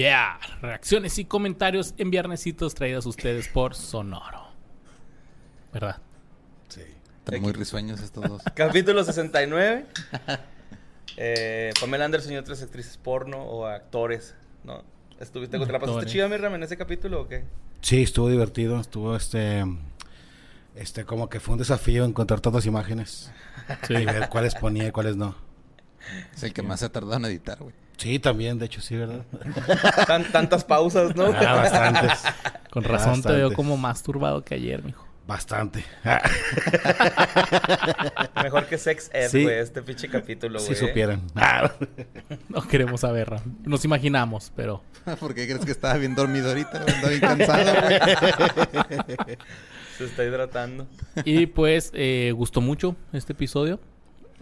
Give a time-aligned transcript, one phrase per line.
[0.00, 4.46] Yeah, reacciones y comentarios en viernesitos traídos ustedes por Sonoro.
[5.74, 5.98] ¿Verdad?
[6.68, 6.80] Sí.
[7.18, 8.42] Están muy risueños estos dos.
[8.54, 9.84] Capítulo 69.
[11.18, 14.34] eh, Pamela Anderson y otras actrices porno o actores,
[14.64, 14.84] ¿no?
[15.20, 17.44] ¿Estuviste, ¿Te la pasaste chida, Mirram, en ese capítulo o qué?
[17.82, 19.66] Sí, estuvo divertido, estuvo este
[20.76, 23.30] este como que fue un desafío encontrar todas las imágenes
[23.86, 23.92] Sí.
[23.96, 25.34] y ver cuáles ponía y cuáles no.
[26.34, 27.74] Es el que más se ha tardado en editar, güey.
[28.00, 29.26] Sí, también, de hecho sí, ¿verdad?
[30.06, 31.26] Tan- tantas pausas, ¿no?
[31.26, 32.22] Ah, bastantes.
[32.70, 35.06] Con razón te veo como más turbado que ayer, mijo.
[35.26, 35.84] Bastante.
[38.42, 39.42] Mejor que Sex Ed, Sí.
[39.44, 40.66] güey, este pinche capítulo, güey.
[40.66, 40.88] si ¿eh?
[40.88, 41.22] supieran.
[42.48, 43.42] No queremos saber, Ram.
[43.64, 44.82] Nos imaginamos, pero
[45.20, 46.84] ¿Por qué crees que estaba bien dormido ahorita?
[47.06, 47.98] Bien cansado, güey.
[49.98, 50.86] Se está hidratando.
[51.24, 53.78] Y pues eh, gustó mucho este episodio.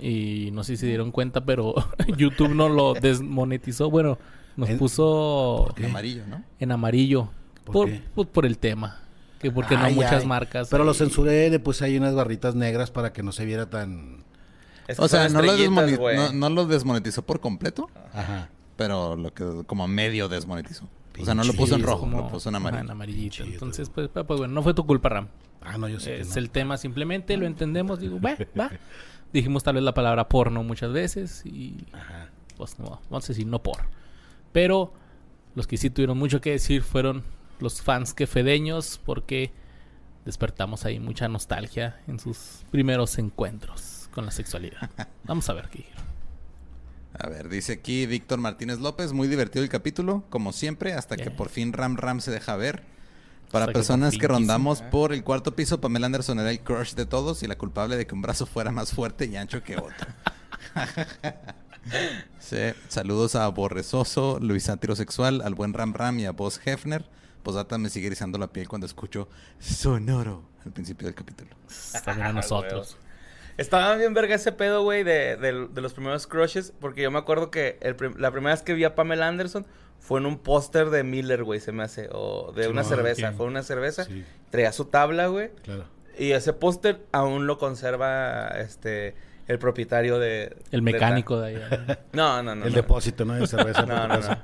[0.00, 1.74] Y no sé si se dieron cuenta, pero
[2.16, 3.90] YouTube no lo desmonetizó.
[3.90, 4.18] Bueno,
[4.56, 6.42] nos En- puso En amarillo, ¿no?
[6.60, 7.30] en amarillo.
[7.64, 8.02] ¿Por Por, qué?
[8.14, 9.00] pues, por el tema.
[9.40, 10.26] Que porque no muchas ay.
[10.26, 10.68] marcas.
[10.68, 14.24] Pero lo censuré, le puse ahí unas barritas negras para que no se viera tan...
[14.88, 18.48] Es que O sea, no lo, no, no lo desmonetizó por completo, Ajá.
[18.76, 20.88] pero lo que como medio desmonetizó.
[21.20, 22.82] O sea, no lo puso en rojo, como- lo puso en amarillo.
[22.84, 23.44] en amarillito.
[23.44, 25.28] Entonces, pues, pues, bueno, no fue tu culpa, Ram.
[25.60, 26.36] Ah, no, yo sé que Es no.
[26.36, 28.00] el tema simplemente, lo entendemos.
[28.00, 28.70] Digo, va, va.
[29.32, 32.30] Dijimos tal vez la palabra porno muchas veces y Ajá.
[32.56, 33.82] pues no, vamos a decir no por.
[34.52, 34.92] Pero
[35.54, 37.24] los que sí tuvieron mucho que decir fueron
[37.60, 39.52] los fans quefedeños porque
[40.24, 44.90] despertamos ahí mucha nostalgia en sus primeros encuentros con la sexualidad.
[45.24, 46.04] Vamos a ver qué dijeron.
[47.18, 51.30] A ver, dice aquí Víctor Martínez López, muy divertido el capítulo, como siempre, hasta que
[51.30, 52.82] por fin Ram Ram se deja ver.
[53.50, 57.42] Para personas que rondamos por el cuarto piso, Pamela Anderson era el crush de todos
[57.42, 60.06] y la culpable de que un brazo fuera más fuerte y ancho que otro.
[62.38, 62.56] sí,
[62.88, 67.04] saludos a Borrezoso, Luis Sátiro Sexual, al buen Ram Ram y a Vos Hefner.
[67.42, 71.50] Posdata me sigue erizando la piel cuando escucho sonoro al principio del capítulo.
[72.04, 72.96] También a nosotros.
[73.56, 76.72] Estaba bien verga ese pedo, güey, de, de- de los primeros crushes.
[76.80, 79.66] Porque yo me acuerdo que el prim- la primera vez que vi a Pamela Anderson
[80.00, 82.08] fue en un póster de Miller, güey, se me hace.
[82.12, 83.32] O de Sí, una no, cerveza.
[83.32, 84.04] Fue una cerveza.
[84.04, 85.50] Sí, Traía su tabla, güey.
[85.62, 85.84] claro.
[86.18, 89.14] Y ese póster aún lo conserva este
[89.46, 90.56] el propietario de...
[90.72, 92.00] El de mecánico de allá.
[92.12, 92.64] No, no, no.
[92.64, 92.76] el no.
[92.76, 93.34] depósito, ¿no?
[93.34, 93.82] De cerveza.
[93.86, 94.38] No, no, no.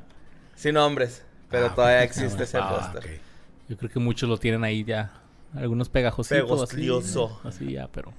[0.54, 1.24] Sin nombres.
[1.50, 2.04] Pero Ah, todavía ok.
[2.04, 3.20] existe ese Ah, póster.
[3.68, 5.12] Yo creo que muchos lo tienen ahí ya.
[5.56, 6.42] Algunos pegajositos.
[6.44, 7.40] Pegoslioso.
[7.44, 8.12] Así, así ya, pero...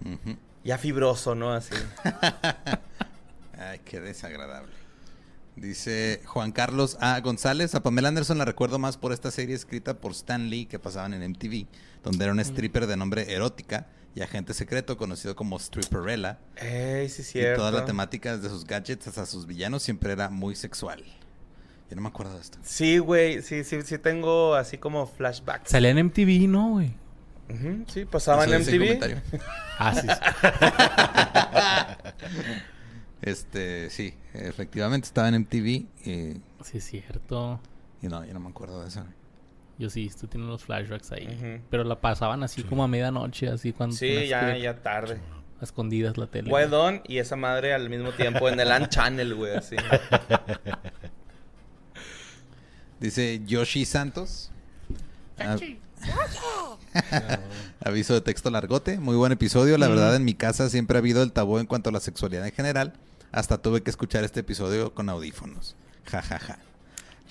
[0.63, 1.53] Ya fibroso, ¿no?
[1.53, 1.73] Así.
[3.57, 4.71] Ay, qué desagradable.
[5.55, 7.19] Dice Juan Carlos A.
[7.21, 7.75] González.
[7.75, 11.13] A Pamela Anderson la recuerdo más por esta serie escrita por Stan Lee que pasaban
[11.13, 11.67] en MTV,
[12.03, 16.39] donde era un stripper de nombre Erótica y agente secreto conocido como Stripperella.
[16.57, 17.59] Ey, sí, Y cierto.
[17.61, 21.03] toda la temática desde sus gadgets hasta sus villanos siempre era muy sexual.
[21.89, 22.57] Yo no me acuerdo de esto.
[22.63, 23.41] Sí, güey.
[23.41, 25.69] Sí, sí, sí tengo así como flashbacks.
[25.71, 26.93] Salía en MTV, ¿no, güey?
[27.87, 29.21] Sí, pasaba Eso en MTV.
[29.77, 30.07] Ah, sí.
[30.07, 30.13] sí.
[33.25, 35.87] Este, sí, efectivamente estaba en MTV y,
[36.63, 37.59] Sí, es cierto.
[38.01, 39.03] y no, yo no me acuerdo de eso.
[39.77, 41.61] Yo sí, tú tienes los flashbacks ahí.
[41.69, 43.95] Pero la pasaban así como a medianoche, así cuando...
[43.95, 45.19] Sí, ya, que- ya tarde.
[45.59, 46.51] A escondidas la tele.
[46.67, 49.75] Dawn y esa madre al mismo tiempo en el An Channel, güey, así.
[52.99, 54.51] Dice Yoshi Santos.
[55.39, 55.57] Ah,
[57.83, 58.99] Aviso de texto largote.
[58.99, 59.77] Muy buen episodio.
[59.77, 62.45] La verdad, en mi casa siempre ha habido el tabú en cuanto a la sexualidad
[62.45, 62.93] en general.
[63.31, 65.75] Hasta tuve que escuchar este episodio con audífonos.
[66.05, 66.59] Ja, ja, ja.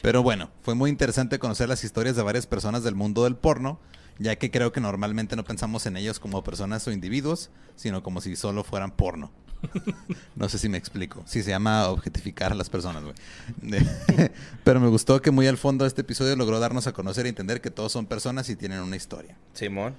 [0.02, 3.80] Pero bueno, fue muy interesante conocer las historias de varias personas del mundo del porno,
[4.18, 8.20] ya que creo que normalmente no pensamos en ellos como personas o individuos, sino como
[8.20, 9.30] si solo fueran porno.
[10.36, 11.22] No sé si me explico.
[11.26, 13.14] Sí, se llama objetificar a las personas, güey.
[14.64, 17.60] Pero me gustó que muy al fondo este episodio logró darnos a conocer y entender
[17.60, 19.36] que todos son personas y tienen una historia.
[19.54, 19.94] Simón.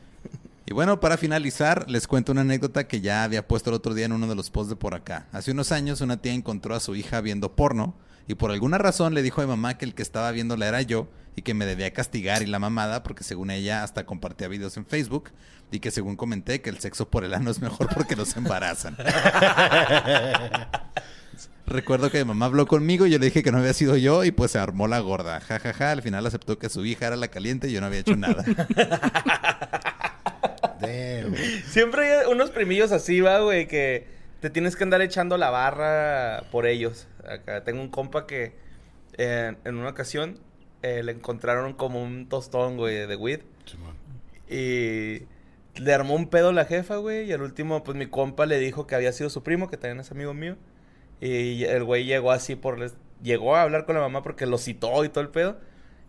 [0.67, 4.06] Y bueno, para finalizar, les cuento una anécdota que ya había puesto el otro día
[4.06, 5.27] en uno de los posts de por acá.
[5.31, 7.95] Hace unos años una tía encontró a su hija viendo porno
[8.27, 10.81] y por alguna razón le dijo a mi mamá que el que estaba viéndola era
[10.81, 14.75] yo y que me debía castigar y la mamada porque según ella hasta compartía videos
[14.77, 15.29] en Facebook
[15.71, 18.97] y que según comenté que el sexo por el ano es mejor porque nos embarazan.
[21.68, 24.23] Recuerdo que mi mamá habló conmigo y yo le dije que no había sido yo
[24.23, 25.41] y pues se armó la gorda.
[25.41, 25.91] Ja, ja, ja.
[25.91, 28.45] Al final aceptó que su hija era la caliente y yo no había hecho nada.
[31.67, 34.07] Siempre hay unos primillos así, va, güey, que
[34.39, 37.07] te tienes que andar echando la barra por ellos.
[37.27, 38.53] Acá tengo un compa que
[39.17, 40.39] eh, en una ocasión
[40.83, 43.39] eh, le encontraron como un tostón, güey, de weed.
[44.49, 45.23] Y
[45.81, 47.25] le armó un pedo la jefa, güey.
[47.27, 49.99] Y al último, pues mi compa le dijo que había sido su primo, que también
[49.99, 50.55] es amigo mío.
[51.21, 54.57] Y el güey llegó así por les- llegó a hablar con la mamá porque lo
[54.57, 55.57] citó y todo el pedo.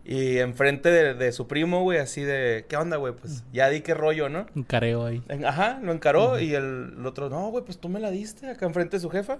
[0.09, 3.13] Y enfrente de, de su primo, güey, así de, ¿qué onda, güey?
[3.13, 4.45] Pues ya di qué rollo, ¿no?
[4.55, 5.21] Un careo ahí.
[5.27, 8.49] En- Ajá, lo encaró y el, el otro, no, güey, pues tú me la diste
[8.49, 9.39] acá enfrente de su jefa.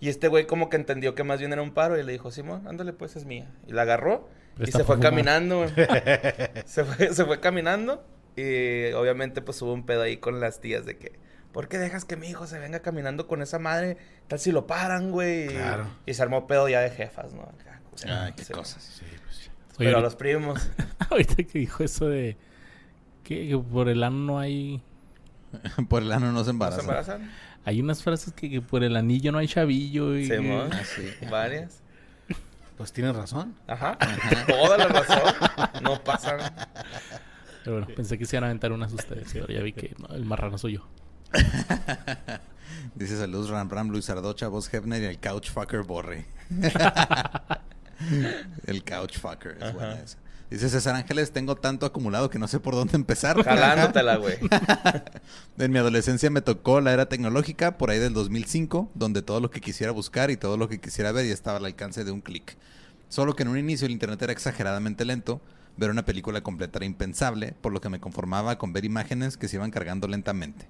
[0.00, 2.30] Y este güey como que entendió que más bien era un paro y le dijo,
[2.30, 3.50] Simón, ándale, pues es mía.
[3.66, 5.10] Y la agarró Presta y se fue fumar.
[5.10, 5.70] caminando, güey.
[6.66, 8.04] se, fue, se fue caminando
[8.36, 11.12] y obviamente pues hubo un pedo ahí con las tías de que,
[11.52, 13.96] ¿por qué dejas que mi hijo se venga caminando con esa madre?
[14.28, 15.46] Tal si lo paran, güey.
[15.46, 15.86] Y- Claro.
[16.04, 17.42] Y, se armó pedo ya de jefas, ¿no?
[17.42, 18.82] Acá, o sea, Ay, qué sí, cosas.
[19.00, 19.06] Sí.
[19.78, 20.70] Oye, Pero a ahorita- los primos.
[21.10, 22.36] Ahorita que dijo eso de
[23.24, 24.80] que, que por el ano no hay...
[25.88, 26.80] Por el ano no se ¿No se embaraza.
[26.80, 27.30] embarazan?
[27.64, 30.26] Hay unas frases que, que por el anillo no hay chavillo y...
[30.26, 30.68] Simón.
[30.72, 31.08] Ah, sí.
[31.30, 31.80] Varias.
[32.76, 33.54] Pues tienes razón.
[33.68, 33.96] Ajá.
[34.48, 35.32] Toda la razón.
[35.82, 36.40] No pasan.
[37.62, 39.32] Pero bueno, pensé que se iban a aventar unas ustedes.
[39.34, 40.86] Y ahora ya vi que no, el marrano soy yo.
[42.96, 46.26] Dice saludos Ram Ram, Luis Ardocha, Vos Hefner y el Couch Fucker Borre.
[48.66, 50.18] el Couch Fucker, es buena esa.
[50.50, 53.42] Dice César Ángeles, tengo tanto acumulado que no sé por dónde empezar.
[53.42, 54.38] Jalándotela, güey.
[55.58, 59.50] En mi adolescencia me tocó la era tecnológica, por ahí del 2005, donde todo lo
[59.50, 62.20] que quisiera buscar y todo lo que quisiera ver ya estaba al alcance de un
[62.20, 62.56] clic.
[63.08, 65.40] Solo que en un inicio el internet era exageradamente lento,
[65.76, 69.48] ver una película completa era impensable, por lo que me conformaba con ver imágenes que
[69.48, 70.66] se iban cargando lentamente.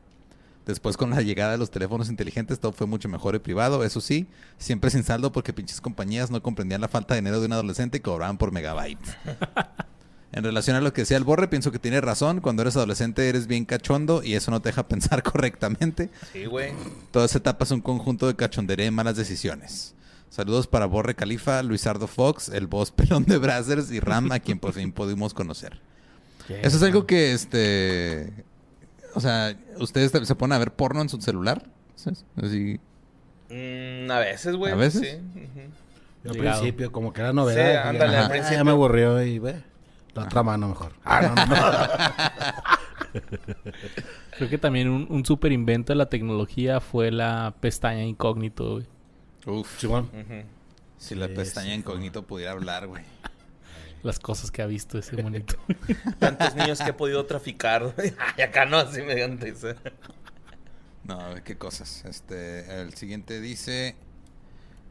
[0.67, 4.01] Después con la llegada de los teléfonos inteligentes todo fue mucho mejor y privado, eso
[4.01, 4.27] sí,
[4.57, 7.99] siempre sin saldo porque pinches compañías no comprendían la falta de dinero de un adolescente
[7.99, 9.17] y cobraban por megabytes.
[10.35, 12.41] En relación a lo que decía el Borre, pienso que tiene razón.
[12.41, 16.11] Cuando eres adolescente eres bien cachondo y eso no te deja pensar correctamente.
[16.33, 16.73] Sí, güey.
[17.13, 19.95] Toda esa etapa es un conjunto de cachondería y malas decisiones.
[20.31, 24.59] Saludos para Borre Califa, Luisardo Fox, el boss pelón de Brazzers y Ram, a quien
[24.59, 25.79] por fin pudimos conocer.
[26.49, 28.45] Eso es algo que, este...
[29.15, 31.65] O sea, ¿ustedes se ponen a ver porno en su celular?
[31.95, 32.25] ¿Sabes?
[32.37, 32.81] Así...
[33.51, 34.73] Mm, a veces, güey.
[34.73, 35.03] ¿A veces?
[35.03, 35.19] Sí.
[36.25, 37.83] Yo al principio, como que era novedad.
[37.83, 38.59] Sí, ándale, al Ah, principio.
[38.59, 39.63] Ya me aburrió y ve.
[40.15, 40.93] La otra mano mejor.
[41.05, 43.21] Ah, no, no, no.
[44.37, 48.87] Creo que también un, un super invento de la tecnología fue la pestaña incógnito, güey.
[49.47, 50.09] Uf, Simón.
[50.97, 53.05] Si la Sí, pestaña sí, incógnito pudiera hablar, güey.
[54.05, 55.57] Las cosas que ha visto ese monito.
[56.21, 57.95] Tantos niños que he podido traficar.
[57.99, 59.75] Ay, acá no, así me dan risa.
[61.05, 62.05] No, a ver qué cosas.
[62.05, 63.97] Este, el siguiente dice...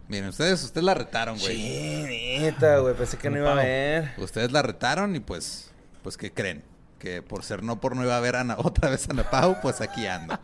[0.10, 1.56] Miren, ustedes, ustedes la retaron, güey.
[1.56, 2.94] Sí, neta, güey.
[2.96, 4.12] Pensé que no iba a ver.
[4.18, 5.72] Ustedes la retaron y pues,
[6.02, 6.64] pues, ¿qué creen?
[7.00, 9.30] Que por ser no por no iba a ver a Ana- otra vez a Ana
[9.30, 10.38] Pau, pues aquí ando.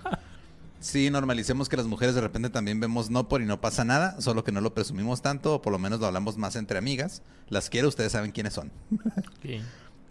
[0.79, 4.19] Sí, normalicemos que las mujeres de repente también vemos no por y no pasa nada,
[4.21, 7.21] solo que no lo presumimos tanto, o por lo menos lo hablamos más entre amigas.
[7.49, 8.71] Las quiero, ustedes saben quiénes son.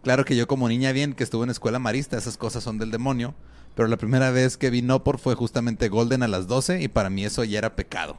[0.03, 2.93] Claro que yo como niña bien que estuve en escuela marista, esas cosas son del
[2.93, 3.35] demonio,
[3.75, 6.88] pero la primera vez que vi no por fue justamente Golden a las 12 y
[6.88, 8.17] para mí eso ya era pecado.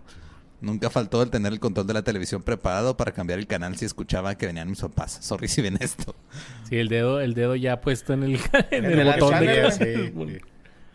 [0.61, 3.85] Nunca faltó el tener el control de la televisión preparado para cambiar el canal si
[3.85, 5.17] escuchaba que venían mis papás.
[5.21, 6.15] Sorry si ven esto.
[6.67, 8.35] Sí, el dedo, el dedo ya puesto en el,
[8.71, 10.41] en En el el botón de.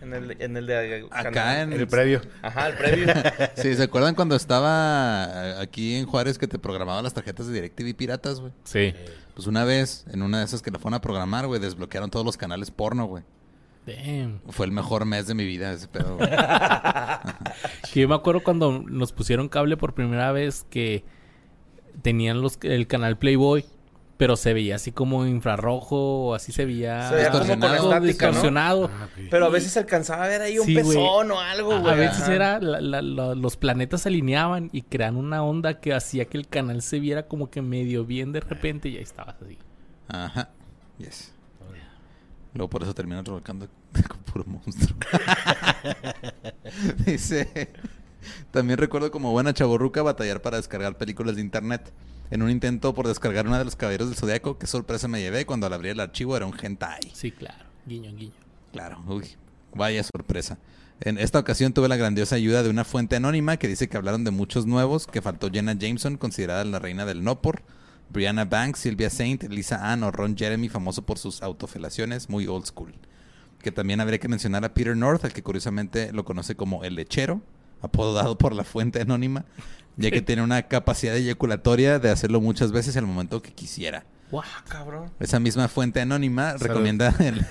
[0.05, 1.07] En el, en el de...
[1.11, 1.73] Acá canal.
[1.73, 2.21] en El previo.
[2.43, 3.07] Ajá, el previo.
[3.57, 7.97] Sí, ¿se acuerdan cuando estaba aquí en Juárez que te programaban las tarjetas de DirecTV
[7.97, 8.53] piratas, güey?
[8.65, 8.95] Sí.
[9.35, 12.25] Pues una vez, en una de esas que la fueron a programar, güey, desbloquearon todos
[12.25, 13.25] los canales porno, güey.
[13.87, 14.41] Damn.
[14.49, 16.31] Fue el mejor mes de mi vida ese pedo, güey.
[17.93, 21.05] Que yo me acuerdo cuando nos pusieron cable por primera vez que
[22.03, 23.65] tenían los el canal Playboy,
[24.17, 28.01] pero se veía así como infrarrojo, o así se veía, Se veía como estática, ¿no?
[28.01, 28.91] distorsionado.
[28.93, 29.27] Ah, ok.
[29.31, 31.93] Pero a veces alcanzaba a ver ahí un Sí, pezón o algo, A- güey.
[31.93, 32.35] A veces Ajá.
[32.35, 36.39] era la- la- la- los planetas se alineaban y crean una onda que hacía que
[36.39, 39.59] el canal se viera como que medio bien de repente y ahí estabas así.
[40.09, 40.51] Ajá.
[40.99, 41.33] Yes.
[42.55, 43.67] Luego por eso terminan trabajando
[44.09, 44.97] con puro monstruo.
[47.07, 47.73] Dice,
[48.51, 51.93] también recuerdo como buena chaborruca batallar para descargar películas de internet.
[52.31, 55.47] En un intento por descargar una de los caballeros del zodiaco, qué sorpresa me llevé
[55.47, 57.11] cuando al abrir el archivo era un hentai.
[57.13, 57.65] Sí, claro.
[57.87, 58.33] Guiño, guiño.
[58.73, 59.29] Claro, uy,
[59.75, 60.59] vaya sorpresa.
[61.01, 64.25] En esta ocasión tuve la grandiosa ayuda de una fuente anónima que dice que hablaron
[64.25, 67.63] de muchos nuevos, que faltó Jenna Jameson, considerada la reina del no por,
[68.11, 72.67] Brianna Banks, Sylvia Saint, Lisa Ann o Ron Jeremy, famoso por sus autofelaciones, muy old
[72.67, 72.95] school.
[73.61, 76.95] Que también habría que mencionar a Peter North, al que curiosamente lo conoce como el
[76.95, 77.43] lechero,
[77.81, 79.45] apodo dado por la fuente anónima,
[79.97, 84.05] ya que tiene una capacidad eyaculatoria de hacerlo muchas veces al momento que quisiera.
[84.31, 84.45] Guau.
[84.69, 85.11] Cabrón.
[85.21, 86.63] Esa misma fuente anónima Salud.
[86.67, 87.45] recomienda el,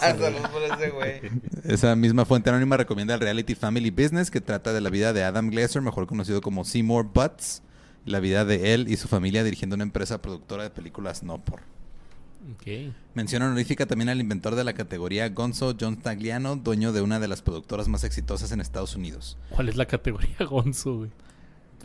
[0.00, 1.20] Saludos por ese güey.
[1.64, 5.24] Esa misma fuente anónima recomienda el reality Family Business que trata de la vida de
[5.24, 7.62] Adam Glazer, mejor conocido como Seymour Butts,
[8.04, 11.62] la vida de él y su familia dirigiendo una empresa productora de películas no por.
[13.14, 17.28] Mención honorífica también al inventor de la categoría Gonzo John Tagliano, dueño de una de
[17.28, 19.36] las productoras más exitosas en Estados Unidos.
[19.50, 21.10] ¿Cuál es la categoría Gonzo, güey?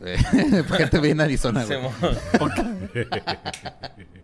[0.03, 1.79] Eh, gente vive en Arizona, güey.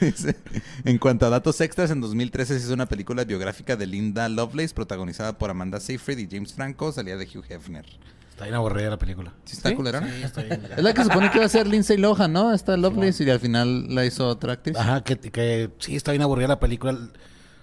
[0.84, 4.74] En cuanto a datos extras, en 2013 se hizo una película biográfica de Linda Lovelace
[4.74, 7.86] protagonizada por Amanda Seyfried y James Franco, salía de Hugh Hefner.
[8.34, 9.32] Está bien aburrida la película.
[9.44, 9.76] ¿Sí está ¿Sí?
[9.76, 10.08] culerona?
[10.08, 10.60] Sí, está bien.
[10.76, 12.52] Es la que supone que iba a ser Lindsay Lohan, ¿no?
[12.52, 14.76] Esta Lovelace y al final la hizo otra actriz.
[14.76, 16.98] Ajá, que, que sí, está bien aburrida la película.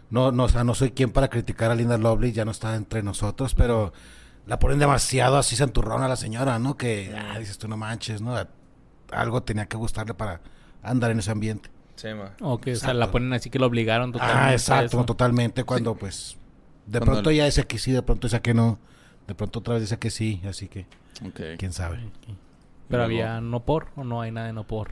[0.09, 2.77] No, no, o sea, no soy quien para criticar a Linda Lovelace, ya no está
[2.77, 3.91] entre nosotros, pero
[4.47, 6.77] la ponen demasiado así santurrona a la señora, ¿no?
[6.77, 8.33] Que, ah, dices tú, no manches, ¿no?
[9.11, 10.39] Algo tenía que gustarle para
[10.81, 11.69] andar en ese ambiente.
[11.97, 12.31] Sí, ma.
[12.39, 14.41] O que o sea, la ponen así que lo obligaron totalmente.
[14.41, 16.37] Ah, exacto, totalmente, cuando pues
[16.85, 18.79] de Cuando pronto ya dice que sí, de pronto dice que no,
[19.27, 20.85] de pronto otra vez dice que sí, así que
[21.25, 21.39] Ok.
[21.57, 21.97] quién sabe.
[22.89, 24.91] Pero Luego- había no por o no hay nada de no por.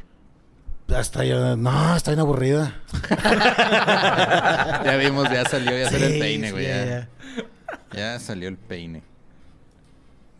[0.87, 2.81] Ya está, ya, no, está bien aburrida.
[4.85, 6.65] ya vimos, ya salió, ya salió el Sí, peine, sí, güey.
[6.67, 7.09] ya, ya,
[7.93, 7.97] ya.
[8.13, 9.03] ya salió el peine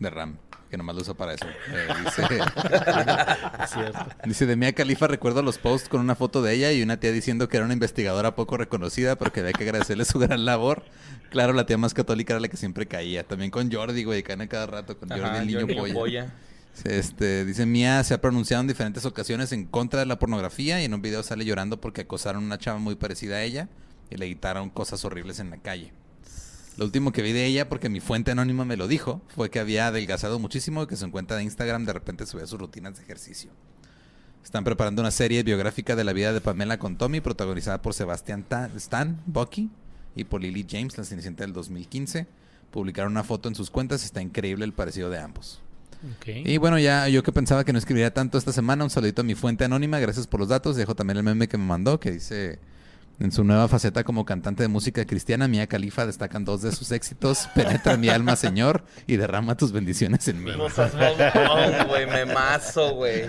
[0.00, 0.38] de Ram,
[0.70, 1.46] que nomás lo usa para eso.
[1.46, 2.22] Eh, dice,
[4.24, 7.12] dice, de Mia Califa recuerdo los posts con una foto de ella y una tía
[7.12, 10.84] diciendo que era una investigadora poco reconocida, pero que había que agradecerle su gran labor.
[11.30, 13.24] Claro, la tía más católica era la que siempre caía.
[13.24, 16.34] También con Jordi, güey, caen a cada rato con Jordi Ajá, el niño Jordi polla.
[16.84, 20.84] Este, dice Mia se ha pronunciado en diferentes ocasiones en contra de la pornografía y
[20.84, 23.68] en un video sale llorando porque acosaron a una chava muy parecida a ella
[24.08, 25.92] y le quitaron cosas horribles en la calle.
[26.76, 29.60] Lo último que vi de ella, porque mi fuente anónima me lo dijo, fue que
[29.60, 33.02] había adelgazado muchísimo y que su cuenta de Instagram de repente subía sus rutinas de
[33.02, 33.50] ejercicio.
[34.42, 38.44] Están preparando una serie biográfica de la vida de Pamela con Tommy, protagonizada por Sebastián
[38.48, 39.70] Ta- Stan, Bucky,
[40.16, 42.26] y por Lily James, la cenicienta del 2015.
[42.70, 45.60] Publicaron una foto en sus cuentas y está increíble el parecido de ambos.
[46.46, 49.24] Y bueno, ya yo que pensaba que no escribiría tanto esta semana, un saludito a
[49.24, 50.76] mi fuente anónima, gracias por los datos.
[50.76, 52.58] Dejo también el meme que me mandó, que dice,
[53.20, 56.90] en su nueva faceta como cantante de música cristiana, Mia Khalifa destacan dos de sus
[56.90, 60.50] éxitos, Penetra mi alma, Señor, y derrama tus bendiciones en mí.
[60.56, 62.06] No seas mamón, güey.
[62.06, 63.26] Me mazo, güey.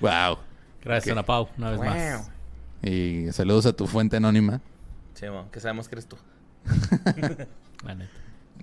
[0.00, 0.38] Wow.
[0.82, 1.18] Gracias, Ok.
[1.18, 1.86] Ana Pau, una vez Wow.
[1.86, 2.30] más.
[2.82, 4.60] Y saludos a tu fuente anónima.
[5.14, 6.16] Sí, que sabemos que eres tú.
[7.84, 8.10] La neta.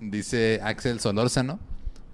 [0.00, 1.58] Dice Axel Solórzano.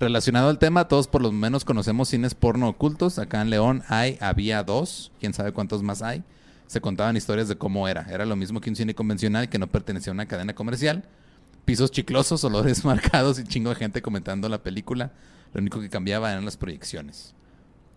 [0.00, 3.18] Relacionado al tema, todos por lo menos conocemos cines porno ocultos.
[3.18, 6.22] Acá en León hay, había dos, quién sabe cuántos más hay.
[6.74, 8.04] Se contaban historias de cómo era.
[8.10, 11.04] Era lo mismo que un cine convencional que no pertenecía a una cadena comercial.
[11.64, 15.12] Pisos chiclosos, olores marcados y chingo de gente comentando la película.
[15.52, 17.32] Lo único que cambiaba eran las proyecciones.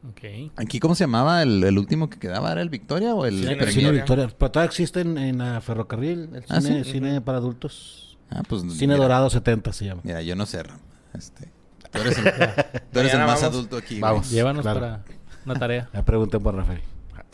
[0.07, 0.51] Ok.
[0.57, 2.51] Aquí, ¿cómo se llamaba el, el último que quedaba?
[2.51, 4.27] ¿Era el Victoria o el Sí, el cine Victoria.
[4.37, 6.91] Pero todavía existe en, en la ferrocarril, el Ah, cine, ¿sí?
[6.91, 8.19] cine para adultos.
[8.29, 8.97] Ah, pues, Cine mira.
[8.97, 10.01] Dorado 70 se llama.
[10.03, 10.77] Mira, yo no sé, Ram.
[11.15, 11.49] Este,
[11.91, 12.23] tú eres el,
[12.93, 13.55] tú eres el Mañana más vamos.
[13.55, 13.99] adulto aquí.
[13.99, 14.01] güey.
[14.01, 14.29] Vamos.
[14.29, 14.79] Llévanos claro.
[14.81, 15.03] para
[15.45, 15.89] una tarea.
[15.91, 16.81] Ya pregunten por Rafael.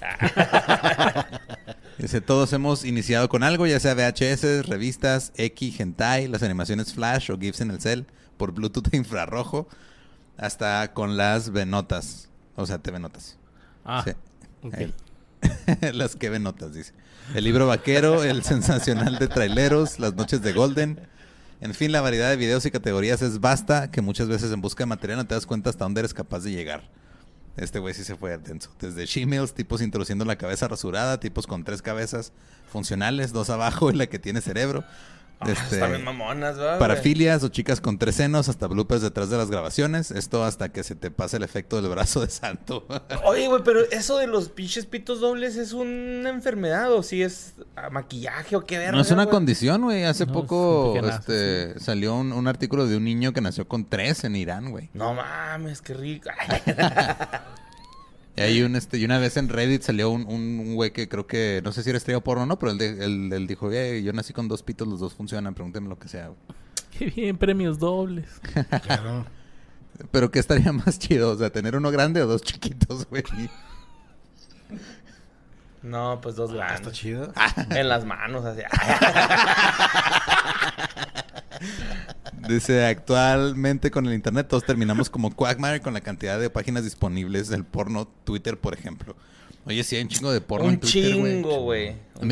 [1.97, 7.31] Dice, todos hemos iniciado con algo, ya sea VHS, revistas, X, Hentai, las animaciones Flash
[7.31, 8.07] o GIFs en el cel,
[8.37, 9.67] por Bluetooth e infrarrojo,
[10.37, 13.37] hasta con las venotas, o sea, TV notas.
[13.85, 14.93] Ah, Sí.
[15.93, 16.93] las que venotas, dice.
[17.35, 20.99] El libro vaquero, el sensacional de traileros, las noches de Golden.
[21.61, 24.83] En fin, la variedad de videos y categorías es vasta, que muchas veces en busca
[24.83, 26.89] de material no te das cuenta hasta dónde eres capaz de llegar.
[27.55, 28.71] Este güey sí se fue denso.
[28.79, 32.33] Desde shemales, tipos introduciendo la cabeza rasurada, tipos con tres cabezas
[32.71, 34.83] funcionales, dos abajo y la que tiene cerebro.
[35.47, 36.79] Ah, Este, Están mamonas, ¿verdad?
[36.79, 40.11] parafilias o chicas con tres senos, hasta bloopers detrás de las grabaciones.
[40.11, 42.85] Esto hasta que se te pase el efecto del brazo de santo.
[43.25, 47.53] Oye, güey, pero eso de los pinches pitos dobles es una enfermedad o si es
[47.91, 48.93] maquillaje o qué verga.
[48.93, 50.03] No es una condición, güey.
[50.03, 53.85] Hace No, poco es este, salió un, un artículo de un niño que nació con
[53.89, 54.89] tres en Irán, güey.
[54.93, 56.29] No mames, qué rico.
[58.35, 61.07] Y hay un, este, y una vez en Reddit salió un, un, un güey que
[61.07, 63.71] creo que, no sé si era estrella porno o no, pero él, él- él dijo,
[63.71, 66.27] "Eh, yo nací con dos pitos, los dos funcionan, pregúntenme lo que sea.
[66.27, 66.39] güey".
[66.97, 68.27] Qué bien, premios dobles.
[68.83, 69.25] Claro.
[70.11, 71.29] Pero ¿qué estaría más chido?
[71.31, 73.23] O sea, tener uno grande o dos chiquitos, güey.
[75.83, 76.93] No, pues dos Ah, está grandes.
[76.93, 77.31] chido.
[77.69, 78.61] En las manos, así.
[82.47, 87.47] Dice, actualmente con el internet todos terminamos como Quagmire con la cantidad de páginas disponibles
[87.49, 89.15] del porno Twitter, por ejemplo.
[89.65, 91.33] Oye, sí hay un chingo de porno Un en Twitter, güey.
[91.35, 91.95] chingo, güey.
[92.19, 92.27] Un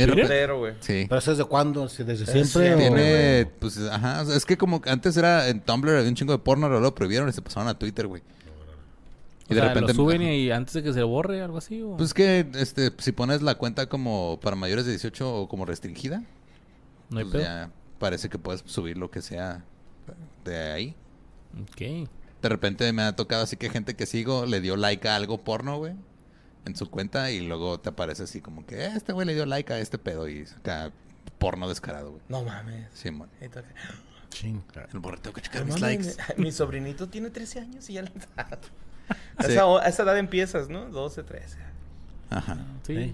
[0.59, 0.73] güey.
[0.81, 1.05] Sí.
[1.07, 1.87] ¿Pero eso desde cuándo?
[1.87, 2.73] ¿Sí, ¿Desde Es siempre?
[2.73, 6.15] o- Tiene, pues, ajá, o sea, es que como antes era en Tumblr había un
[6.15, 8.21] chingo de porno, luego lo prohibieron y se pasaron a Twitter, güey.
[9.49, 11.81] Y lo suben y antes de que se borre, algo así.
[11.81, 11.97] ¿o?
[11.97, 16.23] Pues que, este, si pones la cuenta como para mayores de 18 o como restringida,
[17.09, 17.43] no hay pues pedo.
[17.43, 17.69] ya
[18.01, 19.63] parece que puedes subir lo que sea
[20.43, 20.95] de ahí.
[21.61, 22.09] Ok.
[22.41, 25.43] De repente me ha tocado así que gente que sigo le dio like a algo
[25.43, 25.93] porno, güey,
[26.65, 29.45] en su cuenta y luego te aparece así como que "Eh, este güey le dio
[29.45, 30.91] like a este pedo y saca
[31.37, 32.23] porno descarado, güey.
[32.29, 32.89] No mames.
[33.53, 33.63] Toca.
[34.29, 34.63] Chin.
[34.93, 36.15] El borre, tengo que checar mis likes.
[36.37, 38.47] Mi, mi sobrinito tiene 13 años y ya le a,
[39.45, 39.51] Sí.
[39.53, 40.85] esa, a esa edad empiezas, ¿no?
[40.89, 41.57] 12, 13.
[42.29, 42.57] Ajá.
[42.87, 43.13] Sí.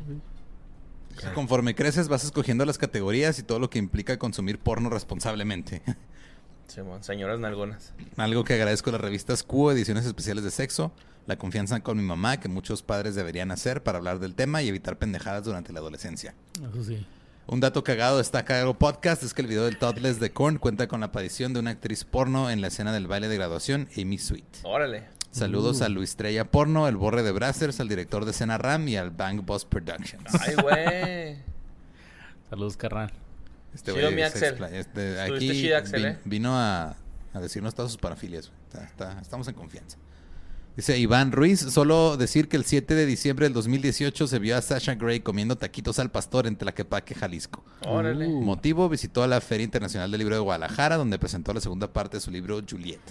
[1.17, 1.25] Sí.
[1.25, 1.33] sí.
[1.33, 5.81] Conforme creces vas escogiendo las categorías y todo lo que implica consumir porno responsablemente.
[6.67, 7.93] Simón, señoras nalgonas.
[8.17, 10.91] Algo que agradezco a las revistas Q, ediciones especiales de sexo,
[11.25, 14.67] la confianza con mi mamá que muchos padres deberían hacer para hablar del tema y
[14.67, 16.35] evitar pendejadas durante la adolescencia.
[16.55, 17.05] Eso sí.
[17.47, 20.57] Un dato cagado de esta Cagado Podcast es que el video del Toddless de Korn
[20.57, 23.87] cuenta con la aparición de una actriz porno en la escena del baile de graduación,
[23.97, 24.63] Amy Sweet.
[24.63, 25.16] Órale.
[25.37, 25.85] Saludos Uh.
[25.85, 29.11] a Luis Trella Porno, el Borre de Brazzers, al director de escena RAM y al
[29.11, 30.25] Bang Boss Productions.
[30.41, 31.37] Ay, güey.
[32.49, 33.11] Saludos, carnal.
[33.73, 34.63] Este Chido, mi Axel.
[34.73, 36.17] este, aquí chido, Axel, ¿eh?
[36.25, 36.95] vino a,
[37.33, 38.51] a decirnos todas sus parafilias.
[38.73, 39.97] está- estamos en confianza.
[40.75, 44.61] Dice Iván Ruiz, solo decir que el 7 de diciembre del 2018 se vio a
[44.61, 47.63] Sasha Gray comiendo taquitos al pastor en Tlaquepaque, Jalisco.
[47.85, 48.27] Órale.
[48.27, 48.41] Uh.
[48.43, 52.17] Motivo, visitó a la Feria Internacional del Libro de Guadalajara, donde presentó la segunda parte
[52.17, 53.01] de su libro Juliet.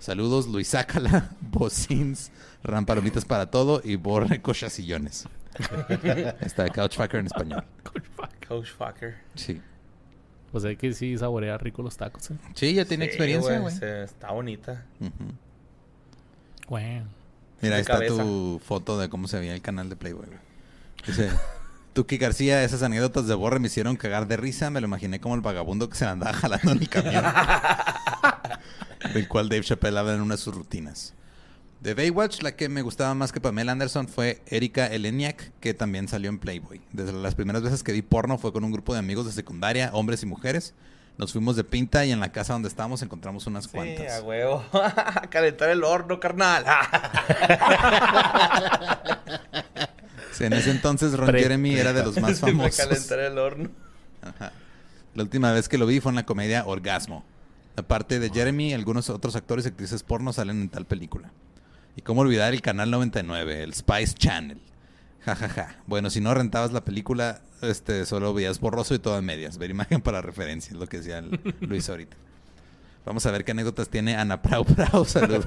[0.00, 2.32] Saludos, Luis Ácala, Bocins,
[2.64, 5.26] Ram Palomitas para Todo y Borre Cochasillones.
[6.40, 7.64] Está de Couchfucker en español.
[8.48, 9.16] Coach fucker.
[9.34, 9.60] Sí.
[10.50, 12.34] Pues hay que sí saborea rico los tacos, ¿eh?
[12.54, 13.74] Sí, ya tiene Sí, experiencia, güey.
[14.02, 14.84] Está bonita.
[16.68, 17.06] Bueno.
[17.60, 18.16] Mira, ahí está cabeza.
[18.22, 20.26] tu foto de cómo se veía el canal de Playboy.
[20.26, 20.38] güey.
[21.06, 21.30] Dice,
[21.92, 24.70] Tuki García, esas anécdotas de Borre me hicieron cagar de risa.
[24.70, 27.24] Me lo imaginé como el vagabundo que se la andaba jalando en el camión.
[29.14, 31.14] del cual Dave Chappelle habla en una de sus rutinas.
[31.80, 36.08] De Baywatch, la que me gustaba más que Pamela Anderson fue Erika Eleniak, que también
[36.08, 36.80] salió en Playboy.
[36.92, 39.88] Desde las primeras veces que vi porno fue con un grupo de amigos de secundaria,
[39.94, 40.74] hombres y mujeres.
[41.16, 44.12] Nos fuimos de pinta y en la casa donde estábamos encontramos unas Sí, cuantas.
[44.12, 44.62] a huevo.
[45.30, 46.64] Calentar el horno, carnal.
[50.32, 52.76] Sí, en ese entonces Ron Pre- Jeremy era de los más famosos.
[52.76, 53.68] calentar el horno.
[54.22, 54.52] Ajá.
[55.14, 57.24] La última vez que lo vi fue en la comedia Orgasmo.
[57.76, 61.32] Aparte de Jeremy, algunos otros actores y actrices porno salen en tal película.
[61.96, 64.60] Y cómo olvidar el canal 99, el Spice Channel.
[65.20, 65.76] Ja, ja, ja.
[65.86, 69.58] Bueno, si no rentabas la película, este, solo veías borroso y todo en medias.
[69.58, 72.16] Ver imagen para referencia, es lo que decía el Luis ahorita.
[73.04, 75.04] Vamos a ver qué anécdotas tiene Ana Prau Prau.
[75.06, 75.44] Saludos.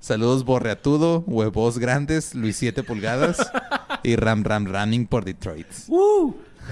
[0.00, 3.38] Saludos Borreatudo, Huevos Grandes, Luis 7 Pulgadas
[4.02, 5.68] y Ram Ram Running por Detroit.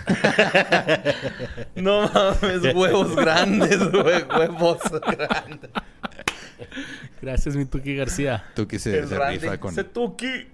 [1.77, 4.79] No mames, huevos grandes, güey, huevos
[5.17, 5.71] grandes.
[7.23, 8.45] Gracias, mi Tuki García.
[8.55, 9.73] Tuki se, se rifa con...
[9.73, 10.49] ese tuki.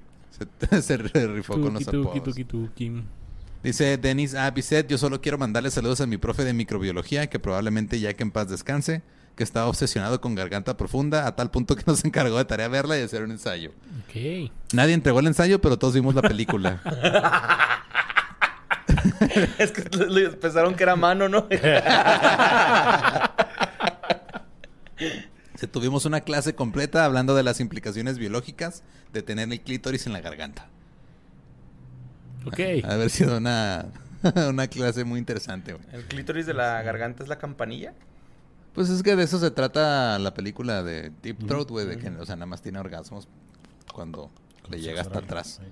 [0.71, 2.25] Se, se rifó con los Tuki, tuki, apodos.
[2.25, 3.03] tuki, tuki.
[3.63, 4.51] Dice Denis A.
[4.51, 8.23] Bisset, yo solo quiero mandarle saludos a mi profe de microbiología, que probablemente ya que
[8.23, 9.03] en paz descanse,
[9.35, 12.99] que estaba obsesionado con garganta profunda, a tal punto que nos encargó de tarea verla
[12.99, 13.71] y hacer un ensayo.
[14.05, 14.51] Ok.
[14.73, 16.81] Nadie entregó el ensayo, pero todos vimos la película.
[19.59, 19.83] Es que
[20.41, 21.47] pensaron que era mano, ¿no?
[25.55, 30.13] Se tuvimos una clase completa hablando de las implicaciones biológicas de tener el clítoris en
[30.13, 30.69] la garganta.
[32.45, 32.61] Ok.
[32.85, 33.87] Haber sido una,
[34.49, 35.85] una clase muy interesante, güey.
[35.93, 37.95] El clítoris de la garganta es la campanilla.
[38.75, 42.09] Pues es que de eso se trata la película de Deep Throat, güey, de que,
[42.11, 43.27] o sea, nada más tiene orgasmos
[43.93, 44.31] cuando
[44.69, 45.63] le llega hasta atrás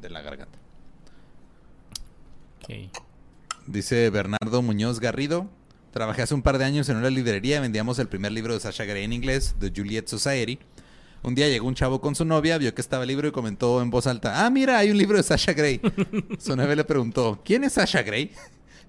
[0.00, 0.57] de la garganta.
[3.66, 5.48] Dice Bernardo Muñoz Garrido.
[5.92, 8.84] Trabajé hace un par de años en una librería, vendíamos el primer libro de Sasha
[8.84, 10.58] Grey en inglés, The Juliet Society.
[11.22, 13.82] Un día llegó un chavo con su novia, vio que estaba el libro y comentó
[13.82, 15.80] en voz alta, ah, mira, hay un libro de Sasha Grey.
[16.38, 18.30] su novia le preguntó, ¿quién es Sasha Grey?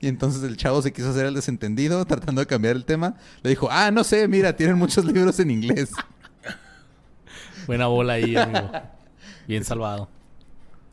[0.02, 3.16] Y entonces el chavo se quiso hacer el desentendido, tratando de cambiar el tema.
[3.42, 5.92] Le dijo, ah, no sé, mira, tienen muchos libros en inglés.
[7.68, 8.72] Buena bola ahí, amigo.
[9.48, 10.10] Bien salvado.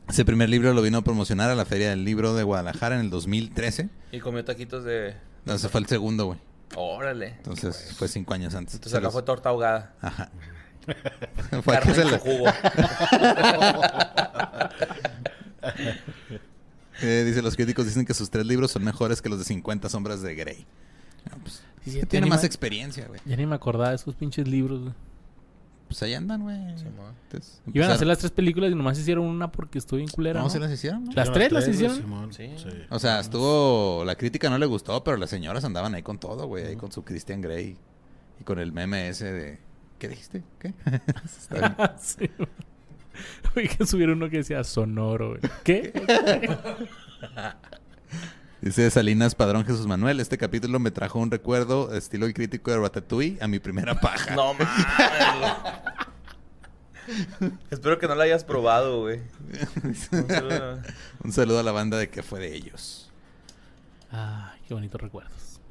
[0.07, 3.01] Ese primer libro lo vino a promocionar a la Feria del Libro de Guadalajara en
[3.01, 3.89] el 2013.
[4.11, 5.15] Y comió taquitos de.
[5.45, 6.39] No, ese fue el segundo, güey.
[6.75, 7.33] Órale.
[7.37, 8.75] Entonces fue cinco años antes.
[8.75, 9.93] Entonces acá los- fue torta ahogada.
[10.01, 10.29] Ajá.
[11.63, 12.45] fue a que Carne se la- jugo.
[17.01, 19.87] Eh, dice, los críticos dicen que sus tres libros son mejores que los de 50
[19.87, 20.65] sombras de Grey.
[21.29, 23.21] Ah, pues, Sí, sí, tiene más experiencia, güey.
[23.23, 24.93] Ya ni me acordaba de esos pinches libros, güey.
[25.87, 26.57] Pues ahí andan, güey.
[26.57, 30.39] Entonces, Iban a hacer las tres películas y nomás hicieron una porque estuvo bien culera.
[30.39, 30.49] No, ¿no?
[30.49, 31.13] se las hicieron, ¿no?
[31.13, 31.95] Las tres las hicieron.
[31.95, 32.33] Simón.
[32.33, 32.49] Sí.
[32.89, 34.03] O sea, estuvo...
[34.05, 36.65] La crítica no le gustó, pero las señoras andaban ahí con todo, güey.
[36.65, 37.77] Ahí con su Christian Grey.
[38.39, 39.59] Y con el meme ese de...
[39.97, 40.43] ¿Qué dijiste?
[40.59, 40.73] ¿Qué?
[41.97, 42.29] Sí.
[43.55, 45.41] Oye, que subieron uno que decía sonoro, güey.
[45.63, 45.91] ¿Qué?
[48.61, 52.79] Dice Salinas Padrón Jesús Manuel, este capítulo me trajo un recuerdo estilo el crítico de
[52.79, 54.35] Ratatouille a mi primera paja.
[54.35, 54.67] No mames.
[57.69, 59.21] Espero que no la hayas probado, güey.
[59.83, 60.81] Un saludo.
[61.23, 63.11] Un saludo a la banda de que fue de ellos.
[64.11, 65.61] Ay, qué bonitos recuerdos.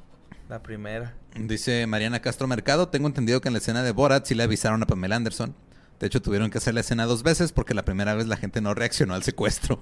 [0.47, 1.13] La primera.
[1.35, 4.81] Dice Mariana Castro Mercado, tengo entendido que en la escena de Borat sí le avisaron
[4.81, 5.53] a Pamela Anderson.
[5.99, 8.61] De hecho, tuvieron que hacer la escena dos veces porque la primera vez la gente
[8.61, 9.81] no reaccionó al secuestro.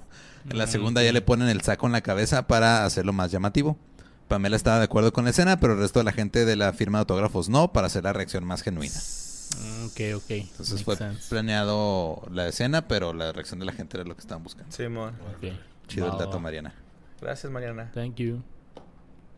[0.49, 3.31] En la Mm, segunda ya le ponen el saco en la cabeza para hacerlo más
[3.31, 3.77] llamativo.
[4.27, 6.71] Pamela estaba de acuerdo con la escena, pero el resto de la gente de la
[6.73, 8.93] firma de autógrafos no, para hacer la reacción más genuina.
[8.95, 10.29] Mm, Ok, ok.
[10.31, 11.29] Entonces Makes fue sense.
[11.29, 14.71] planeado la escena, pero la reacción de la gente era lo que estaban buscando.
[14.75, 15.15] Simón.
[15.37, 15.53] Ok.
[15.87, 16.39] Chido Va, el dato, va.
[16.39, 16.73] Mariana.
[17.21, 17.91] Gracias, Mariana.
[17.93, 18.41] Thank you.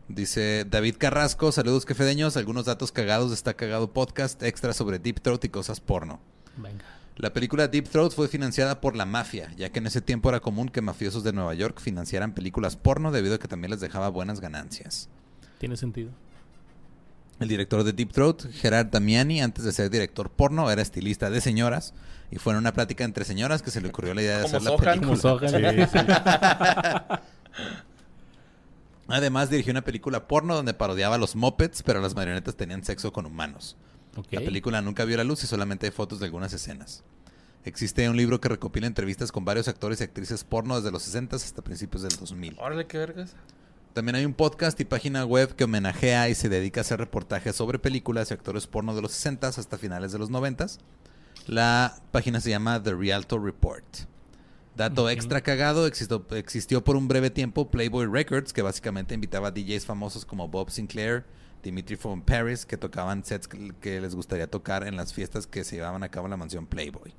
[0.08, 5.20] Dice David Carrasco, saludos quefedeños, algunos datos cagados de Está Cagado Podcast, extra sobre Deep
[5.20, 6.18] Throat y cosas porno.
[6.58, 6.84] Venga.
[7.16, 10.38] La película Deep Throat fue financiada por la mafia, ya que en ese tiempo era
[10.38, 14.08] común que mafiosos de Nueva York financiaran películas porno debido a que también les dejaba
[14.08, 15.08] buenas ganancias.
[15.58, 16.10] Tiene sentido.
[17.40, 21.40] El director de Deep Throat, Gerard Damiani, antes de ser director porno, era estilista de
[21.40, 21.92] señoras
[22.30, 24.56] y fue en una plática entre señoras que se le ocurrió la idea de Como
[24.56, 24.96] hacer la.
[24.96, 25.88] Como película.
[25.88, 27.18] Sohan.
[29.08, 33.12] Además dirigió una película porno donde parodiaba a los mopeds, pero las marionetas tenían sexo
[33.12, 33.76] con humanos.
[34.30, 37.04] La película nunca vio la luz y solamente hay fotos de algunas escenas.
[37.64, 41.36] Existe un libro que recopila entrevistas con varios actores y actrices porno desde los 60
[41.36, 42.56] hasta principios del 2000.
[42.58, 43.34] Órale, qué vergas.
[43.92, 47.56] También hay un podcast y página web que homenajea y se dedica a hacer reportajes
[47.56, 50.66] sobre películas y actores porno de los 60 hasta finales de los 90.
[51.46, 53.84] La página se llama The Rialto Report.
[54.76, 59.50] Dato extra cagado, existió, existió por un breve tiempo Playboy Records, que básicamente invitaba a
[59.50, 61.24] DJs famosos como Bob Sinclair,
[61.62, 65.64] Dimitri from Paris, que tocaban sets que, que les gustaría tocar en las fiestas que
[65.64, 67.14] se llevaban a cabo en la mansión Playboy.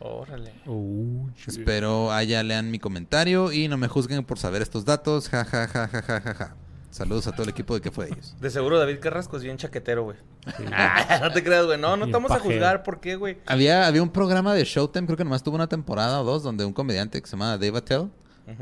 [0.00, 0.54] Órale.
[0.66, 1.28] Oh.
[1.46, 5.28] Espero allá lean mi comentario y no me juzguen por saber estos datos.
[5.28, 6.56] Ja, ja, ja, ja, ja, ja, ja.
[6.90, 8.34] Saludos a todo el equipo de que fue de ellos.
[8.40, 10.16] De seguro David Carrasco es bien chaquetero, güey.
[11.20, 11.78] no te creas, güey.
[11.78, 12.82] No, no estamos a juzgar.
[12.82, 13.38] ¿Por qué, güey?
[13.46, 16.64] Había, había un programa de Showtime, creo que nomás tuvo una temporada o dos, donde
[16.64, 18.10] un comediante que se llama Dave Attell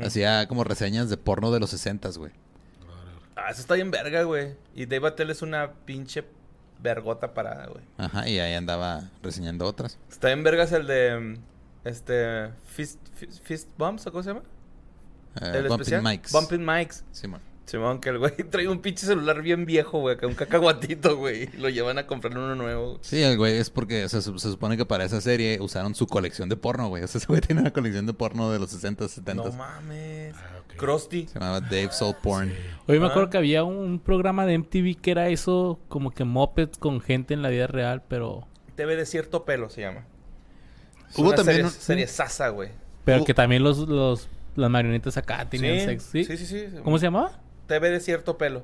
[0.05, 2.31] hacía como reseñas de porno de los 60 güey.
[3.35, 4.55] Ah, eso está bien verga, güey.
[4.75, 6.23] Y Dave Attell es una pinche
[6.81, 7.83] vergota parada, güey.
[7.97, 9.97] Ajá, y ahí andaba reseñando otras.
[10.09, 11.17] Está bien vergas el de...
[11.19, 12.49] mm, Este...
[12.65, 14.41] Fist, fist, fist Bumps, ¿o cómo se llama?
[15.41, 16.03] Eh, el Bumping especial.
[16.03, 16.31] Mics.
[16.31, 17.03] Bumping Mics.
[17.11, 17.41] Simón.
[17.69, 20.17] Simón, que el güey trae un pinche celular bien viejo, güey.
[20.17, 21.43] Que un cacahuatito, güey.
[21.53, 22.97] y Lo llevan a comprar uno nuevo.
[23.01, 26.07] Sí, el güey es porque se, su- se supone que para esa serie usaron su
[26.07, 27.03] colección de porno, güey.
[27.03, 29.43] O sea, ese güey tiene una colección de porno de los 60, 70.
[29.43, 30.35] No mames.
[30.35, 30.55] Ah.
[30.77, 31.27] Krusty.
[31.27, 32.53] se llamaba Dave Soul Porn.
[32.87, 33.09] Oye, me Ah.
[33.09, 37.33] acuerdo que había un programa de MTV que era eso, como que mopeds con gente
[37.33, 38.47] en la vida real, pero...
[38.75, 40.05] TV de cierto pelo se llama.
[41.09, 42.69] Es Hubo una también serie, un- serie sasa, güey.
[43.03, 46.23] Pero que también los, los, las marionetas acá tenían sexo, ¿sí?
[46.23, 46.65] sí, sí, sí.
[46.83, 47.39] ¿Cómo se llamaba?
[47.69, 48.63] TV de cierto pelo.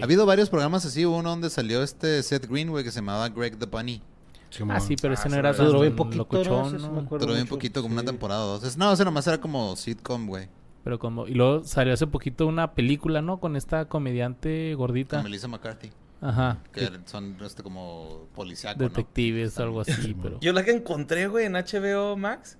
[0.00, 3.28] Ha habido varios programas así, uno donde salió este Seth Green, güey, que se llamaba
[3.28, 4.02] Greg the Bunny.
[4.68, 6.88] Ah, sí, pero Ah, ese no sí, era me duró bien poquito, locochón, ¿no?
[6.88, 7.00] Me ¿no?
[7.02, 7.26] acuerdo.
[7.26, 8.76] Duró bien poquito, como una temporada o dos.
[8.76, 10.48] No, ese nomás era como sitcom, güey.
[10.84, 11.26] Pero como...
[11.26, 13.38] Y luego salió hace poquito una película, ¿no?
[13.38, 15.16] Con esta comediante gordita.
[15.16, 15.90] Con Melissa McCarthy.
[16.20, 16.58] Ajá.
[16.72, 18.88] Que son este, como policíaco, ¿no?
[18.88, 20.38] Detectives, algo así, pero...
[20.40, 22.56] Yo la que encontré, güey, en HBO Max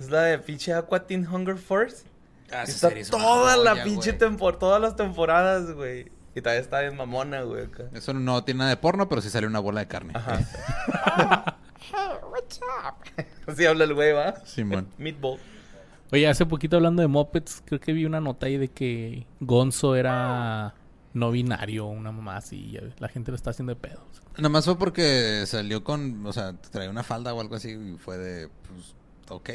[0.00, 2.06] es la de pinche Aqua Teen Hunger Force.
[2.52, 6.10] Ah, está serie es una toda la joya, pinche temporada, todas las temporadas, güey.
[6.34, 7.64] Y todavía está bien mamona, güey.
[7.64, 7.84] acá.
[7.94, 10.12] Eso no tiene nada de porno, pero sí sale una bola de carne.
[10.14, 11.56] Ajá.
[13.46, 14.44] Así habla el güey, ¿va?
[14.44, 14.88] Simón.
[14.98, 15.38] Meatball.
[16.12, 19.96] Oye, hace poquito hablando de mopeds, creo que vi una nota ahí de que Gonzo
[19.96, 20.74] era
[21.14, 22.78] no binario, una mamá así.
[22.98, 24.00] La gente lo está haciendo de pedo.
[24.38, 28.18] Nomás fue porque salió con, o sea, traía una falda o algo así y fue
[28.18, 28.94] de, pues,
[29.30, 29.50] ok.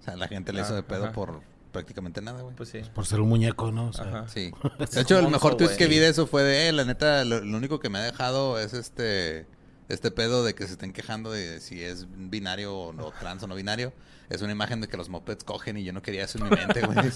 [0.00, 1.12] O sea, la gente le hizo Ah, de pedo ajá.
[1.12, 1.40] por
[1.76, 2.56] prácticamente nada, güey.
[2.56, 2.80] Pues sí.
[2.94, 3.88] Por ser un muñeco, ¿no?
[3.88, 4.28] O sea, Ajá.
[4.28, 4.50] Sí.
[4.78, 7.24] Pues De hecho, el mejor tweet que vi de eso fue de, eh, la neta,
[7.26, 9.46] lo, lo único que me ha dejado es este,
[9.90, 13.46] este pedo de que se estén quejando de si es binario o no, trans o
[13.46, 13.92] no binario.
[14.30, 16.50] Es una imagen de que los mopeds cogen y yo no quería eso en mi
[16.50, 16.96] mente, güey.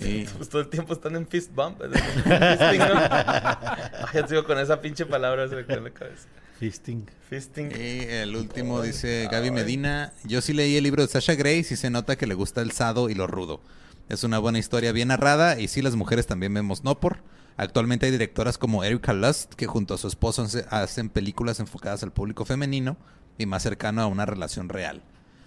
[0.00, 1.80] Y- Pues todo el tiempo están en fist bump.
[1.80, 1.90] ¿no?
[2.26, 6.28] Ay, ya sigo con esa pinche palabra se me en la cabeza.
[6.58, 7.06] Fisting.
[7.28, 7.70] Fisting.
[7.70, 10.12] Y el último dice Gaby Medina.
[10.24, 12.62] Yo sí leí el libro de Sasha Grey y sí se nota que le gusta
[12.62, 13.60] el sado y lo rudo.
[14.08, 17.18] Es una buena historia bien narrada y sí las mujeres también vemos no por.
[17.58, 22.02] Actualmente hay directoras como Erika Lust que junto a su esposo hace- hacen películas enfocadas
[22.02, 22.96] al público femenino
[23.38, 25.02] y más cercano a una relación real.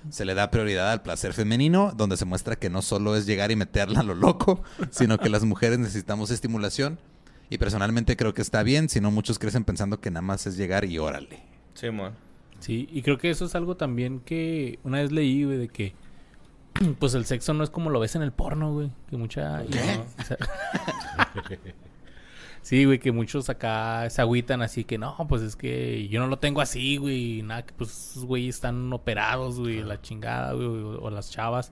[0.09, 3.51] Se le da prioridad al placer femenino, donde se muestra que no solo es llegar
[3.51, 6.99] y meterla a lo loco, sino que las mujeres necesitamos estimulación.
[7.49, 10.55] Y personalmente creo que está bien, si no muchos crecen pensando que nada más es
[10.57, 11.39] llegar y órale.
[11.73, 12.13] Sí, mon.
[12.59, 15.93] Sí, y creo que eso es algo también que una vez leí, güey, de que
[16.99, 18.91] pues el sexo no es como lo ves en el porno, güey.
[19.09, 19.63] Que mucha...
[19.65, 19.79] ¿Qué?
[20.19, 20.37] o sea-
[22.61, 26.27] sí, güey, que muchos acá se agüitan así que no, pues es que yo no
[26.27, 27.39] lo tengo así, güey.
[27.39, 31.31] y Nada, que pues esos güeyes están operados, güey, la chingada, güey, o, o las
[31.31, 31.71] chavas.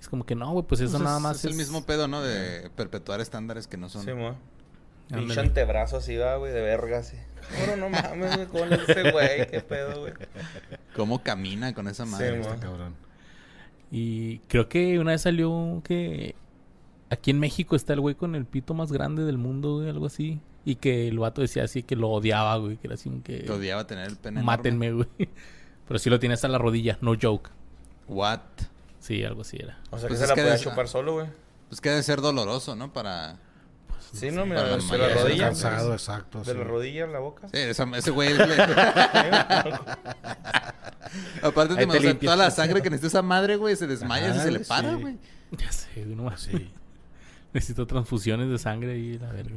[0.00, 2.08] Es como que no, güey, pues eso Pues nada es- más es, el mismo pedo,
[2.08, 2.22] ¿no?
[2.22, 4.10] De perpetuar estándares que no son Sí.
[5.20, 7.16] Pinche antebrazo así, va, güey, de verga, así.
[7.56, 9.46] Cabrón, no mames, güey, ¿cómo le hace ese güey?
[9.48, 10.12] ¿Qué pedo, güey?
[10.96, 12.34] ¿Cómo camina con esa madre?
[12.34, 12.60] Sí, Está mo.
[12.60, 12.94] cabrón.
[13.90, 16.34] Y creo que una vez salió que
[17.10, 20.06] aquí en México está el güey con el pito más grande del mundo, güey, algo
[20.06, 20.40] así.
[20.64, 23.40] Y que el vato decía así que lo odiaba, güey, que era así un que...
[23.40, 24.46] Te odiaba tener el pene enorme.
[24.56, 25.08] Mátenme, güey.
[25.88, 27.50] Pero sí lo tiene hasta la rodilla, no joke.
[28.08, 28.40] What?
[29.00, 29.80] Sí, algo así era.
[29.90, 31.26] O sea, Pues que es se la que podía chupar solo, güey.
[31.68, 32.92] Pues que debe ser doloroso, ¿no?
[32.92, 33.36] Para...
[34.12, 35.44] Sí, no, mira, la de la mayoría, rodilla.
[35.46, 36.38] Cansado, pues, exacto.
[36.40, 36.58] De sí.
[36.58, 37.48] la rodilla en la boca.
[37.48, 38.34] Sí, esa- ese güey...
[38.36, 38.44] le-
[41.42, 44.30] Aparte, te te o sea, toda la sangre que necesita esa madre, güey, se desmaya
[44.30, 44.64] Ajá, y se le sí.
[44.68, 45.16] para, güey.
[45.58, 46.40] Ya sé, güey, no más.
[46.42, 46.70] Sí.
[47.52, 49.56] Necesito transfusiones de sangre y la verga.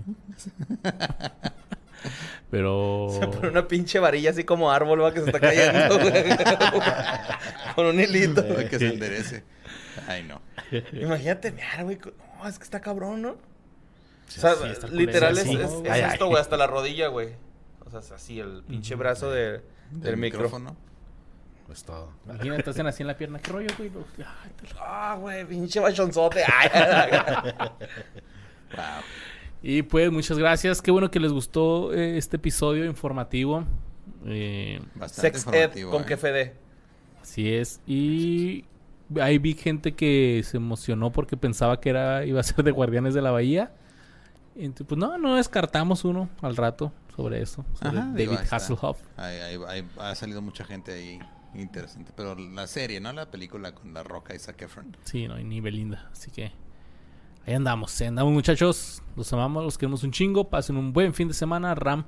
[2.52, 3.08] Pero...
[3.20, 6.24] Se pone una pinche varilla así como árbol, va, que se está cayendo, güey.
[7.76, 8.46] Con un hilito.
[8.48, 9.44] Para que se enderece.
[10.08, 10.42] Ay, no.
[10.94, 12.00] Imagínate, mira, güey.
[12.38, 13.38] No, es que está cabrón, ¿no?
[14.28, 15.48] O sea, sí, está literal es,
[15.90, 17.30] Ay, esto, güey, hasta la rodilla, güey.
[17.86, 19.62] O sea, es así, el pinche brazo de-
[19.92, 20.76] del, micrófono.
[21.68, 22.12] Pues todo.
[22.26, 23.40] Imagínate, hacen así en la pierna.
[23.40, 23.92] ¿Qué rollo, güey?
[24.80, 26.44] Ah, güey, pinche bachonzote.
[26.54, 26.70] Ay,
[28.76, 28.84] Wow.
[29.62, 30.82] Y pues, muchas gracias.
[30.82, 33.66] Qué bueno que les gustó eh, este episodio informativo.
[34.26, 36.06] Eh, Bastante Sex Ed informativo, con ¿eh?
[36.06, 36.56] que Fede.
[37.22, 37.80] así es.
[37.88, 38.66] Y
[39.20, 43.14] ahí vi gente que se emocionó porque pensaba que era iba a ser de Guardianes
[43.14, 43.72] de la Bahía.
[44.56, 47.66] Entonces, pues no, no descartamos uno al rato sobre eso.
[47.82, 48.58] Sobre Ajá, digo, David ahí.
[48.58, 48.98] Hasselhoff.
[49.18, 51.20] Ahí- ahí- ahí ha salido mucha gente ahí
[51.54, 52.12] interesante.
[52.16, 53.12] Pero la serie, ¿no?
[53.14, 54.96] La película con La Roca y Zac Efron.
[55.04, 56.10] Sí, no, y ni Belinda.
[56.12, 56.52] Así que
[57.46, 58.00] ahí andamos.
[58.02, 59.02] Ahí andamos, muchachos.
[59.16, 60.50] Los amamos, los queremos un chingo.
[60.50, 61.74] Pasen un buen fin de semana.
[61.76, 62.06] Ram,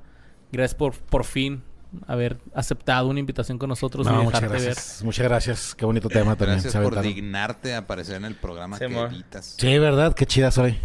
[0.51, 1.63] gracias por por fin
[2.05, 4.49] haber aceptado una invitación con nosotros No, y muchas ver.
[4.51, 5.01] gracias.
[5.03, 5.75] Muchas gracias.
[5.75, 6.59] Qué bonito tema también.
[6.61, 9.13] Gracias se por dignarte a aparecer en el programa Sí, que amor.
[9.13, 9.55] editas.
[9.57, 10.13] Sí, ¿verdad?
[10.13, 10.77] Qué chida soy.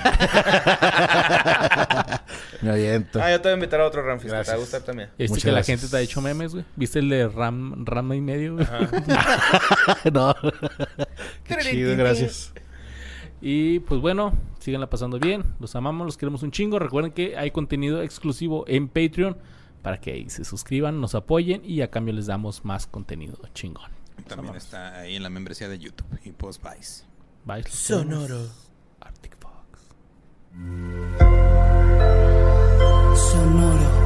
[2.62, 3.20] Me aviento.
[3.22, 4.24] Ah, yo te voy a invitar a otro Ramfis.
[4.24, 4.58] que Te va a Gracias.
[4.60, 5.10] gustar también.
[5.18, 5.80] ¿Viste Muchas que la gracias.
[5.80, 6.64] gente te ha hecho memes, güey?
[6.76, 8.66] ¿Viste el de Ram, Ram y medio, güey?
[10.12, 10.34] no.
[11.44, 12.52] Qué chido, gracias.
[13.40, 15.44] Y pues bueno, síganla pasando bien.
[15.60, 16.78] Los amamos, los queremos un chingo.
[16.78, 19.36] Recuerden que hay contenido exclusivo en Patreon
[19.82, 23.90] para que ahí se suscriban, nos apoyen y a cambio les damos más contenido chingón.
[24.26, 27.04] También está ahí en la membresía de YouTube y Post Vice.
[27.46, 28.48] Los Sonoro.
[29.00, 29.35] Arctic.
[33.26, 34.05] Sonoro.